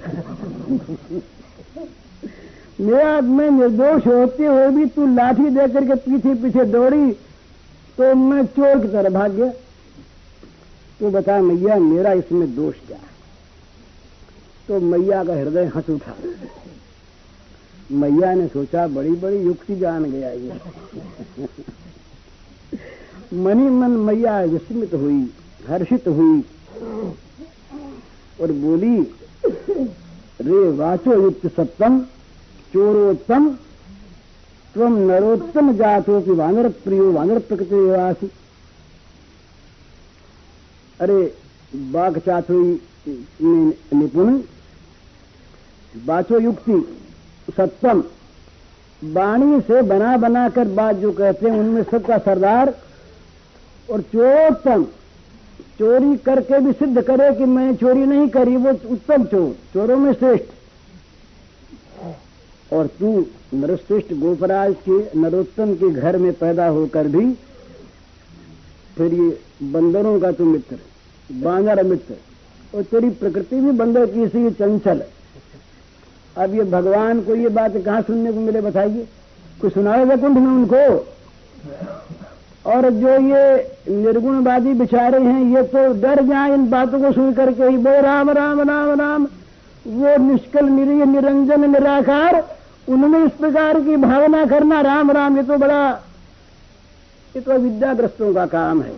[2.80, 7.12] मेरा मैं निर्दोष होते हुए भी तू लाठी देकर के पीछे पीछे दौड़ी
[7.98, 9.52] तो मैं चोर की तरह भाग गया।
[11.00, 12.98] तो बता मैया, मेरा इसमें दोष क्या?
[12.98, 13.16] है
[14.68, 16.16] तो मैया का हृदय हंस उठा।
[17.92, 20.60] मैया ने सोचा, बड़ी बड़ी युक्ति जान गया ये।
[23.34, 25.22] मनी मन मैया विस्मित हुई,
[25.68, 26.44] हर्षित हुई
[28.42, 28.98] और बोली,
[30.42, 32.00] रे वाचो युक्त सप्तम,
[32.74, 33.50] चोरोत्तम
[34.76, 37.76] तम नरोत्तम जातो की वानर प्रियो, वानर प्रकृति
[41.00, 41.24] अरे,
[41.94, 42.80] बाघ चातुरी
[43.94, 44.38] निपुण,
[46.06, 46.78] बाचो युक्ति
[47.58, 48.04] सत्यम
[49.02, 52.74] वाणी से बना बना कर बात जो कहते हैं, उनमें सबका सरदार
[53.90, 54.84] और चोरोत्तम
[55.80, 60.14] चोरी करके भी सिद्ध करे कि मैं चोरी नहीं करी, वो उत्तम चोर, चोरों में
[60.14, 60.54] श्रेष्ठ।
[62.74, 67.26] और तू नरश्रेष्ठ गोपराज के नरोत्तम के घर में पैदा होकर भी
[68.98, 69.30] फिर ये
[69.72, 70.78] बंदरों का तू मित्र
[71.44, 72.16] बानर मित्र
[72.76, 75.02] और तेरी प्रकृति भी बंदर की सी चंचल
[76.38, 79.08] अब ये भगवान को ये बात कहाँ सुनने को मिले बताइए?
[79.62, 81.06] कुछ सुनाएगा कुंठ में उनको?
[82.66, 83.44] और जो ये
[83.90, 88.30] निर्गुणवादी बिचारे हैं, ये तो डर जाए इन बातों को सुन करके ही बो राम
[88.30, 89.28] राम राम राम।
[89.88, 92.44] वो निष्कल निरीय निरंजन, निराकार,
[92.90, 95.82] उनमें इस प्रकार की भावना करना राम राम, ये तो बड़ा
[97.38, 98.94] ये तो विद्याग्रस्तों का काम है।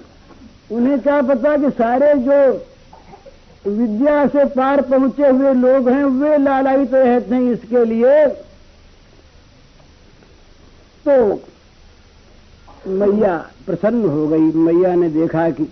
[0.71, 2.37] उन्हें क्या पता कि सारे जो
[3.67, 8.25] विद्या से पार पहुँचे हुए लोग हैं, वे लालायित तो रहते हैं इसके लिए।
[11.05, 11.41] तो
[12.87, 15.65] मैया प्रसन्न हो गई। मैया ने देखा कि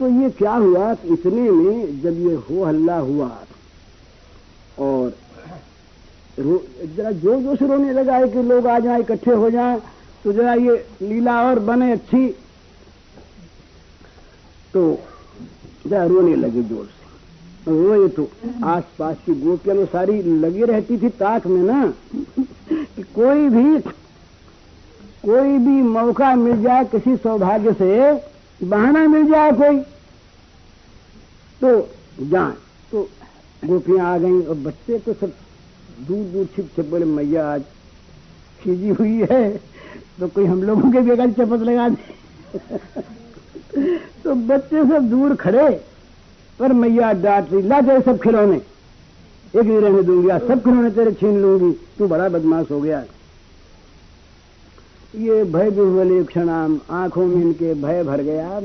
[0.00, 3.30] तो ये क्या हुआ इतने में जब ये हो हल्ला हुआ
[4.78, 5.14] और
[6.38, 9.78] जरा ज़ोर ज़ोर से रोने लगा है कि लोग आ जाए इकट्ठे हो जाए।
[10.26, 12.26] तो जरा ये लीला और बने अच्छी।
[14.74, 14.80] तो
[15.86, 18.28] जरा रोने लगे ज़ोर से। रोए तो
[18.66, 21.86] आस पास की गोपियाँ सारी लगी रहती थी ताक में ना,
[22.68, 23.78] कि कोई भी
[25.24, 28.12] कोई भी मौका मिल जाए किसी सौभाग्य से,
[28.60, 29.78] बहाना मिल जाए कोई।
[31.60, 31.70] तो
[32.22, 32.52] जाए
[32.92, 33.08] तो
[33.62, 35.32] गोपियाँ आ गई और बच्चे तो सब
[36.00, 37.62] दूर दूर छिप छिप बोले मैया आज
[38.60, 39.75] खींची हुई है।
[40.18, 41.96] तो कोई हम लोगों के बेगाल चपत लगा दे।
[44.24, 45.68] तो बच्चे सब दूर खड़े,
[46.58, 50.90] पर मैया डांट रही ला तेरे सब खिलौने। एक नहीं रहने दूँगी, आज सब खिलौने
[50.90, 53.04] तेरे छीन लूँगी। तू बड़ा बदमाश हो गया।
[55.16, 58.60] ये भय दुर्बल क्षणाम आँखों में इनके भय भर गया।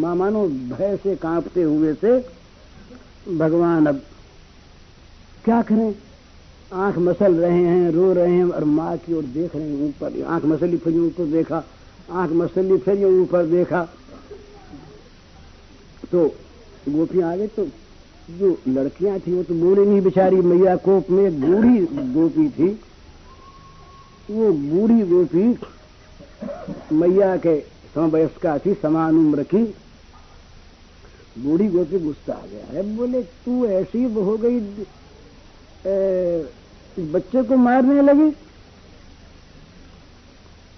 [0.00, 2.18] मामानो, भय से कांपते हुए से,
[3.38, 4.00] भगवान, अब
[5.44, 5.94] क्या करें?
[6.72, 10.22] आँख मसल रहे हैं, रो रहे हैं और माँ की ओर देख रहे हैं ऊपर।
[10.24, 11.62] आँख मसली फिर ऊपर देखा,
[12.10, 13.82] आँख मसली फिर ऊपर देखा।
[16.12, 16.26] तो
[16.88, 17.64] गोपियाँ आ गए तो
[18.28, 21.80] जो लड़कियाँ थी, वो तो बोली नहीं, बेचारी मैया कोप में बूढ़ी
[22.12, 22.68] गोपी थी।
[24.30, 25.44] वो बूढ़ी गोपी
[26.94, 27.58] मैया के
[27.94, 29.64] समवयस्का थी, समान उम्र की।
[31.38, 34.60] बूढ़ी गोपी गुस्सा आ गया है बोले, तू ऐसी हो गई
[37.12, 38.30] बच्चे को मारने लगी।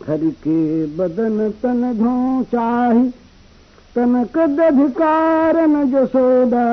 [0.09, 3.09] हरि के बदन तन धो चाही
[3.94, 6.66] तन कदधिकार न जसोदा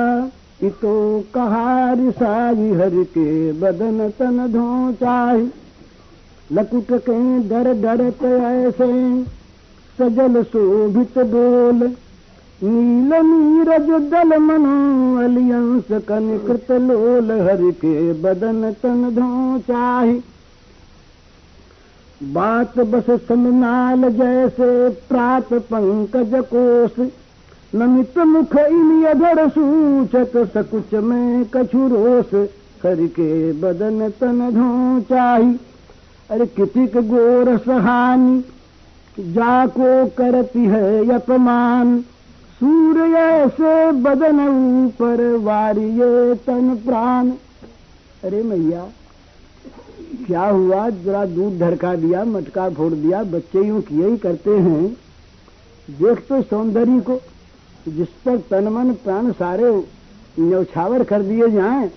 [0.63, 0.93] इतो
[1.33, 5.47] कहार साई हरि के बदन तन धो चाही
[6.51, 7.17] लकुट के
[7.49, 9.23] डर डरत ऐसे,
[9.97, 11.95] सजल शोभित बोल।
[12.61, 20.13] नील नीरज दल मनो अलियंस कन कृत लोल हरि के बदन तन धो चाहे।
[22.21, 26.99] बात बस समनाल जैसे प्रात पंकज कोश
[27.75, 32.33] नमित मुख इन अधर सूचक सकुच में कछु रोस,
[32.83, 35.55] हरि के बदन तन धो चाही।
[36.29, 38.39] अरे कितिक गोर सहानी,
[39.33, 41.97] जाको करती है अपमान
[42.61, 47.29] सूर्य से बदन ऊपर वारिये तन प्राण।
[48.23, 48.87] अरे मैया,
[50.27, 50.89] क्या हुआ?
[50.89, 54.93] जरा दूध ढरका दिया, मटका फोड़ दिया, बच्चे यूँ किए ही करते हैं।
[55.89, 57.19] देख तो सौंदर्य को,
[57.87, 59.71] जिस पर तन मन प्राण सारे
[60.39, 61.91] न्यौछावर कर दिए जाएँ,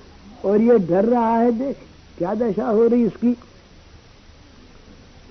[0.45, 1.77] और ये डर रहा है, देख,
[2.19, 3.37] क्या दशा हो रही इसकी?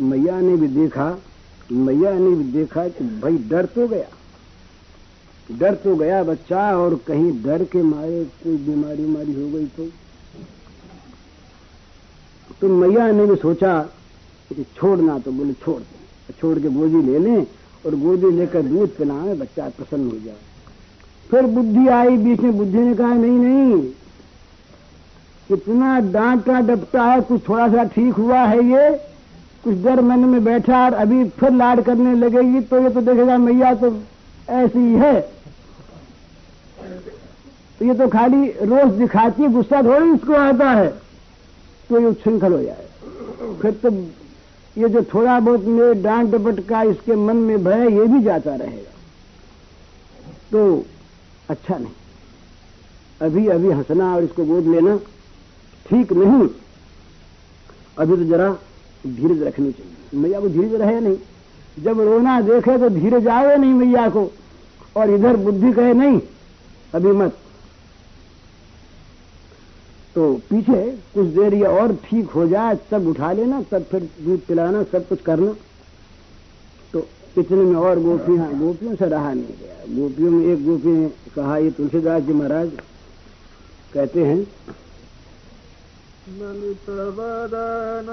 [0.01, 1.17] मैया ने भी देखा,
[1.71, 4.07] मैया ने भी देखा कि भाई डर तो गया।
[5.49, 9.87] डर तो गया बच्चा, और कहीं डर के मारे कोई बीमारी उमारी हो गई तो।
[12.61, 13.79] तो मैया ने भी सोचा
[14.49, 17.45] कि छोड़ना तो बोले छोड़ दे। छोड़ के गोदी ले लें,
[17.85, 20.35] और गोदी लेकर दूध पिलाए, बच्चा प्रसन्न हो जाए।
[21.29, 23.81] फिर बुद्धि आई, बीच में बुद्धि ने कहा, नहीं नहीं,
[25.49, 28.89] कितना डांटा डपटा है, कुछ थोड़ा सा ठीक हुआ है ये।
[29.63, 33.37] कुछ देर मन में बैठा, और अभी फिर लाड करने लगेगी तो ये तो देखेगा
[33.39, 33.95] मैया तो
[34.49, 35.38] ऐसी ही है।
[37.79, 40.87] तो ये तो खाली रोज दिखाती है, गुस्सा थोड़ी उसको आता है।
[41.89, 42.87] तो ये उच्छृंखल हो जाए।
[43.61, 43.91] फिर तो
[44.81, 48.55] ये जो थोड़ा बहुत मेरे डांट डपट का इसके मन में भय ये भी जाता
[48.55, 48.91] रहेगा।
[50.51, 50.85] तो
[51.49, 51.91] अच्छा नहीं।
[53.21, 54.97] अभी अभी हंसना और इसको गोद लेना
[55.89, 56.49] ठीक नहीं।
[57.97, 58.51] अभी तो जरा
[59.07, 61.17] धीरज रखनी चाहिए। मैया को धीरज रहे नहीं।
[61.83, 64.31] जब रोना देखे तो धीरज आवे नहीं मैया को।
[64.97, 66.19] और इधर बुद्धि कहे, नहीं,
[66.93, 67.37] अभी मत।
[70.15, 70.81] तो पीछे
[71.13, 75.07] कुछ देर ये और ठीक हो जाए तब उठा लेना तब फिर दूध पिलाना सब
[75.09, 75.53] कुछ करना।
[76.93, 76.97] तो
[77.37, 81.57] इतने में और गोपियाँ गोपियों से रहा नहीं गया। गोपियों में एक गोपी ने कहा
[81.57, 82.69] ये तुलसीदास जी महाराज
[83.93, 84.39] कहते हैं
[86.39, 88.09] ललित वदन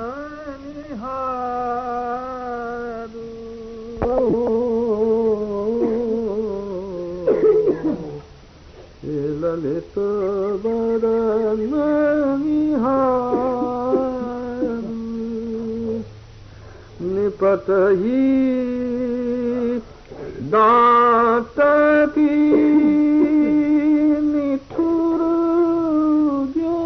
[9.40, 9.98] ललित
[10.64, 11.72] बरन
[17.00, 17.66] निपत
[20.52, 22.28] दांती
[24.20, 24.90] मिठु
[26.56, 26.78] जो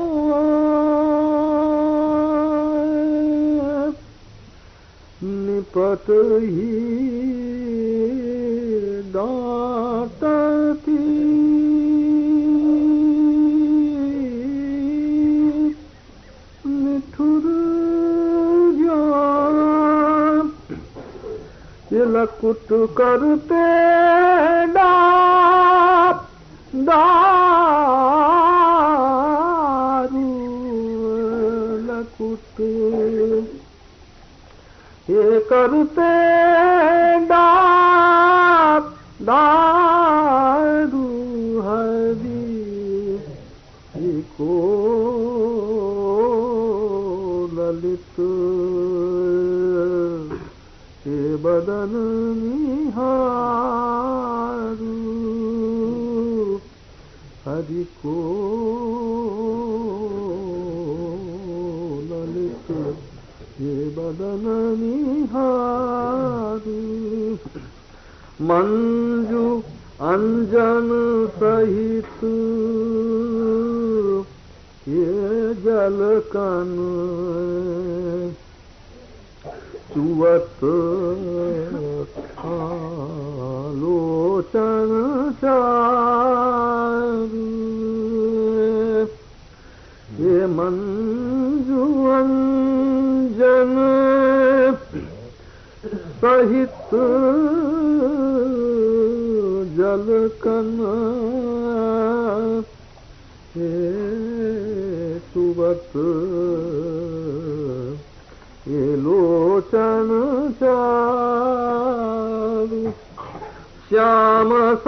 [5.23, 7.20] निपती
[22.13, 22.69] लकुट
[22.99, 23.65] करते
[30.11, 30.29] दारू
[31.87, 32.61] लकुट
[35.11, 35.41] ये
[51.61, 51.93] हे बदन
[52.41, 53.17] निहारू
[57.47, 58.15] हरि को
[62.11, 62.71] ललित
[63.59, 64.47] हे बदन
[64.81, 65.59] निहारू
[68.51, 69.45] मंजू
[70.13, 70.89] अंजन
[71.41, 72.25] सहित
[74.89, 75.99] ये जल
[76.33, 76.73] कन
[79.93, 80.61] चुवत
[84.50, 84.92] आलोचन
[85.42, 87.44] चारु
[90.20, 91.84] ये मंजू
[92.18, 93.74] अंजन
[96.22, 96.90] सहित
[99.78, 100.08] जल
[100.46, 100.72] कन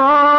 [0.02, 0.31] श्याम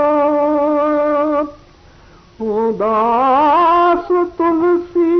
[2.72, 4.08] दास
[4.38, 5.14] तुलसी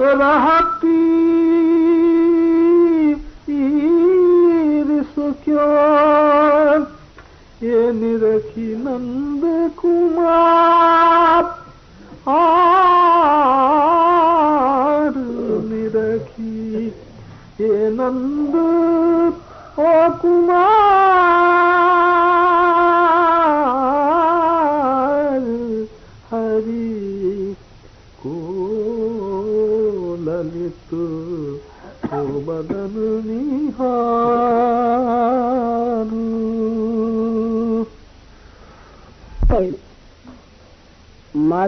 [0.00, 0.93] रहती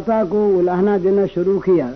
[0.08, 1.86] माता को उलाहना देना शुरू किया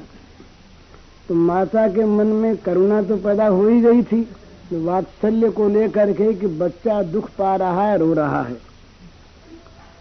[1.29, 4.23] तो माता के मन में करुणा तो पैदा हो ही गई थी
[4.71, 8.57] तो वात्सल्य को लेकर के कि बच्चा दुख पा रहा है, रो रहा है।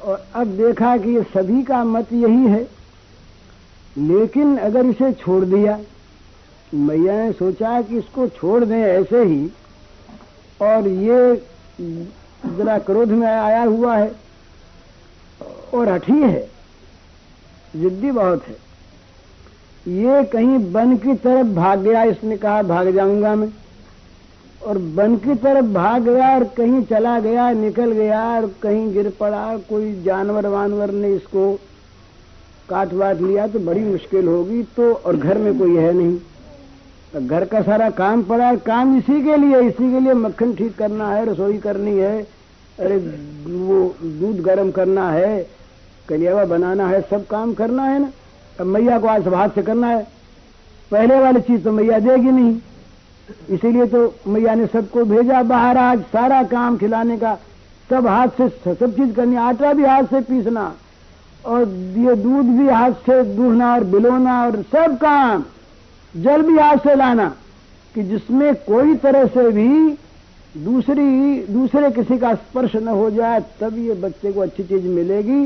[0.02, 2.68] और अब देखा कि ये सभी का मत यही है।
[3.98, 5.80] लेकिन अगर इसे छोड़ दिया
[6.74, 9.50] मैया ने सोचा कि इसको छोड़ दें ऐसे ही,
[10.62, 11.36] और ये
[12.48, 14.12] जरा क्रोध में आया हुआ है,
[15.74, 16.59] और हठी है।
[17.76, 18.56] जिद्दी बहुत है।
[19.86, 23.50] ये कहीं वन की तरफ़ भाग गया, इसने कहा, भाग जाऊँगा मैं।
[24.62, 29.10] और वन की तरफ़ भाग गया और कहीं चला गया, निकल गया और कहीं गिर
[29.20, 31.54] पड़ा, कोई जानवर वानवर ने इसको
[32.70, 36.18] काट वाट लिया तो बड़ी मुश्किल होगी तो और घर में कोई है नहीं।
[37.14, 40.54] तो घर का सारा काम पड़ा है काम इसी के लिए, इसी के लिए मक्खन
[40.56, 42.22] ठीक करना है, रसोई करनी है,
[42.80, 45.59] अरे वो दूध गर्म करना है
[46.10, 48.10] कलियावा बनाना है, सब काम करना है ना।
[48.60, 50.08] अब मैया को आज हाथ से करना है।
[50.92, 52.58] पहले वाली चीज़ तो मैया देगी नहीं।
[53.50, 57.38] इसीलिए तो मैया ने सबको भेजा बाहर आज, सारा काम खिलाने का।
[57.90, 60.74] सब हाथ से, सब चीज़ करनी, आटा भी हाथ से पीसना,
[61.46, 61.62] और
[61.98, 65.44] ये दूध भी हाथ से दूहना, और बिलोना, और सब काम,
[66.18, 67.34] जल भी हाथ से लाना,
[67.96, 69.98] कि जिसमें कोई तरह से भी
[70.58, 75.46] दूसरी, दूसरे किसी का स्पर्श न हो जाए, तब ये बच्चे को अच्छी चीज़ मिलेगी।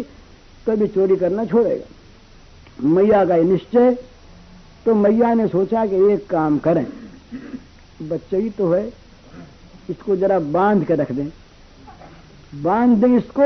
[0.68, 3.96] तभी चोरी करना छोड़ेगा। मैया का ये निश्चय
[4.86, 6.86] तो मैया ने सोचा कि एक काम करें।
[8.02, 8.88] बच्चे ही तो है,
[9.90, 11.28] इसको जरा बाँध के रख दें।
[12.54, 13.44] बाँध दें इसको,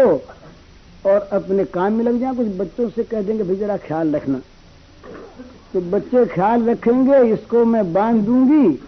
[1.06, 4.42] और अपने काम में लग जाए, कुछ बच्चों से कह देंगे भाई जरा ख्याल रखना।
[5.74, 8.80] तो बच्चे ख्याल रखेंगे, इसको मैं बाँध दूँगी,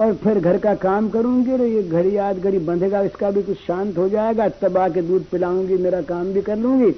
[0.00, 3.58] और फिर घर का काम करूँगी और ये घड़ी आज घड़ी बंधेगा, इसका भी कुछ
[3.58, 6.90] शांत हो जाएगा, तब आके दूध पिलाऊँगी, मेरा काम भी कर लूँगी।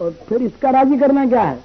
[0.00, 1.58] और फिर इसका राज़ी करना क्या है?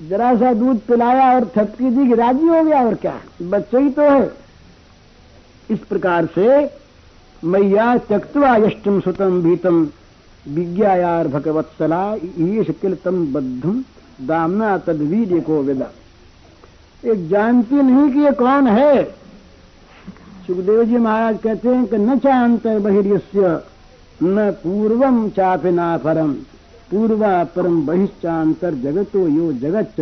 [0.00, 3.20] जरा सा दूध पिलाया और थपकी दी राज़ी हो गया और क्या?
[3.42, 4.32] बच्चे ही तो है।
[5.70, 6.70] इस प्रकार से
[7.44, 9.88] मैया त्यक्तवा यष्टम सुतम भीतम
[10.48, 13.84] विज्ञायार भगवत्सला ईश किलतम बद्धम
[14.26, 15.90] दामना तदवीर को विदा।
[17.04, 19.04] एक जानती नहीं कि ये कौन है?
[20.46, 23.58] सुखदेव जी महाराज कहते हैं कि न चांत बहिर्यस्य।
[24.22, 26.32] न पूर्वम चापि ना परम
[26.90, 29.94] पूर्वा परम बहिश्चांतर जगतो यो जगत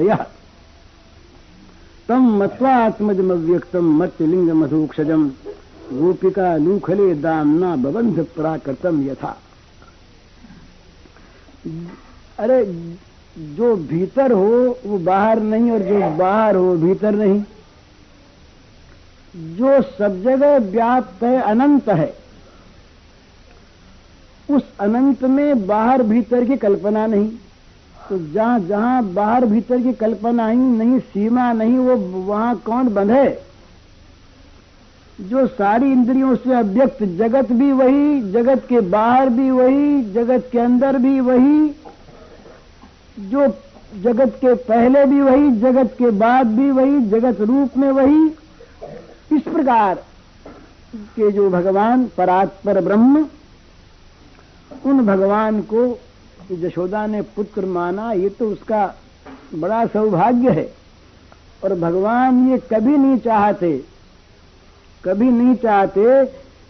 [2.09, 5.29] तम मत्वात्मजमव्यक्तम मत्यलिंग मधुक्षजम
[5.93, 9.37] गोपिका लूखले दामना बबंध प्राकृतम यथा।
[12.39, 12.65] अरे,
[13.39, 17.45] जो भीतर हो, वो बाहर नहीं, और जो बाहर हो भीतर नहीं।
[19.37, 22.26] जो सब जगह व्याप्त है, अनंत है।
[24.51, 27.31] उस अनंत में बाहर भीतर की कल्पना नहीं।
[28.09, 33.39] तो जहाँ जहाँ बाहर भीतर की कल्पना ही नहीं सीमा, नहीं वो वहाँ कौन बंधे?
[35.21, 40.59] जो सारी इंद्रियों से अव्यक्त, जगत भी वही, जगत के बाहर भी वही, जगत के
[40.59, 41.69] अंदर भी वही,
[43.19, 43.47] जो
[44.03, 48.27] जगत के पहले भी वही, जगत के बाद भी वही, जगत रूप में वही,
[49.33, 49.95] इस प्रकार
[50.97, 53.27] के जो भगवान परात्पर ब्रह्म
[54.87, 55.87] उन भगवान को
[56.53, 58.95] यशोदा ने पुत्र माना, ये तो उसका
[59.55, 60.69] बड़ा सौभाग्य है।
[61.65, 63.71] और भगवान ये कभी नहीं चाहते,
[65.05, 66.25] कभी नहीं चाहते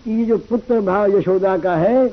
[0.05, 2.07] कि ये जो पुत्र भाव यशोदा का है,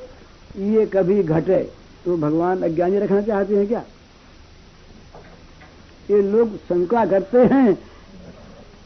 [0.57, 1.57] ये कभी घटे।
[2.05, 3.83] तो भगवान अज्ञानी रखना चाहते हैं क्या?
[6.09, 7.73] ये लोग शंका करते हैं।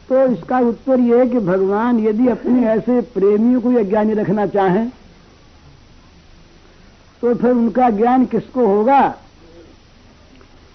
[0.10, 4.90] तो इसका उत्तर ये है कि भगवान यदि अपने ऐसे प्रेमियों को अज्ञानी रखना चाहें
[7.22, 9.16] तो फिर उनका ज्ञान किसको होगा?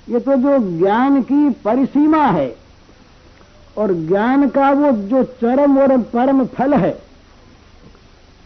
[0.09, 2.57] ये तो जो ज्ञान की परिसीमा है,
[3.79, 7.03] और ज्ञान का वो जो चरम और परम फल है,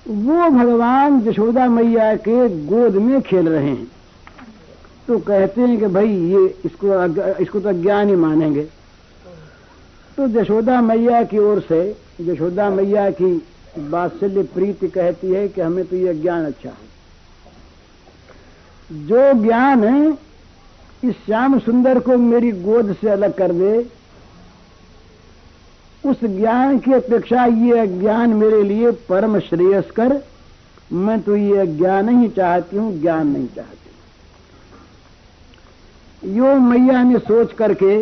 [0.08, 3.86] वो भगवान यशोदा मैया के गोद में खेल रहे हैं।
[5.08, 7.04] तो कहते हैं कि भाई, ये इसको
[7.42, 8.62] इसको तो ज्ञान ही मानेंगे।
[10.16, 13.46] तो यशोदा मैया की ओर से, यशोदा मैया की
[13.78, 16.95] बात्सल्य प्रीति कहती है कि हमें तो ये ज्ञान अच्छा है।
[18.90, 19.84] जो ज्ञान
[21.04, 23.86] इस श्याम सुंदर को मेरी गोद से अलग कर दे।
[26.04, 30.20] उस ज्ञान की अपेक्षा ये ज्ञान मेरे लिए परम श्रेयस्कर
[30.94, 33.90] मैं तो ये ज्ञान ही चाहती हूँ, ज्ञान नहीं चाहती।
[36.36, 37.96] यो मैया ने सोच करके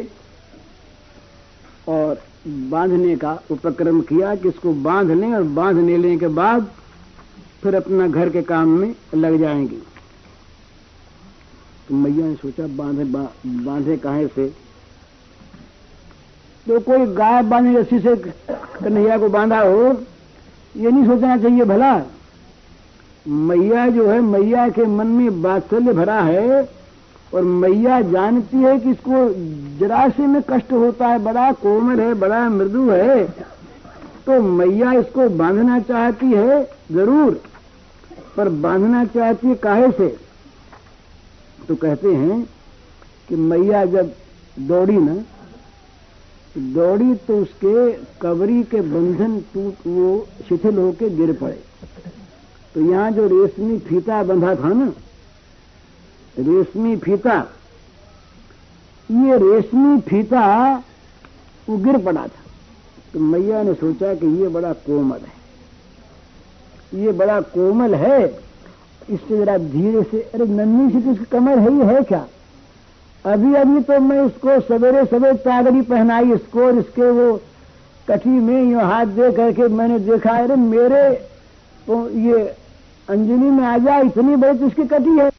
[1.89, 6.67] और बांधने का उपक्रम किया कि इसको बाँध लें और बाँध लेने के बाद
[7.63, 9.83] फिर अपना घर के काम में लग जाएँगी।
[11.89, 14.47] तो मैया ने सोचा बांधे बा, बांधे कहे से
[16.67, 19.93] तो कोई गाय बांधे रस्सी से कन्हैया को बांधा हो
[20.75, 21.95] ये नहीं सोचना चाहिए भला।
[23.27, 26.63] मैया जो है मैया के मन में बात्सल्य भरा है
[27.35, 29.29] और मैया जानती है कि इसको
[29.79, 33.25] जरासे में कष्ट होता है बड़ा कोमल है बड़ा मृदु है
[34.27, 36.63] तो मैया इसको बांधना चाहती है
[36.93, 37.41] ज़रूर
[38.37, 40.24] पर बांधना चाहती है काहे से?
[41.69, 42.43] तो कहते हैं
[43.29, 44.13] कि मैया जब
[44.61, 45.15] दौड़ी ना
[46.75, 51.59] दौड़ी तो उसके कवरी के बंधन टूट, वो शिथिल होके गिर पड़े।
[52.75, 54.93] तो यहाँ जो रेशमी फीता बंधा था ना,
[56.39, 57.39] रेशमी फीता,
[59.09, 60.45] ये रेशमी फीता
[61.69, 62.43] वो गिर पड़ा था।
[63.13, 68.27] तो मैया ने सोचा कि ये बड़ा कोमल है। ये बड़ा कोमल है
[69.11, 72.25] इससे जरा धीरे से, अरे नन्ही सी तो उसकी कमर है ही, है क्या?
[73.25, 77.41] अभी अभी तो मैं उसको सवेरे सवेरे चादरी पहनाई, इसको और इसके वो
[78.09, 81.11] कटी में यो हाथ दे करके मैंने देखा, अरे मेरे
[81.87, 82.43] तो ये
[83.09, 85.31] अंजनी में आ जा, इतनी बड़ी तो उसकी कटी है।